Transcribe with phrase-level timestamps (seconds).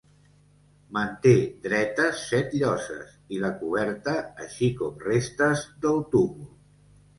[0.95, 1.33] Manté
[1.65, 6.53] dretes set lloses i la coberta, així com restes del túmul.